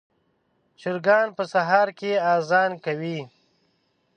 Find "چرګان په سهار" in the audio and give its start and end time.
0.79-1.87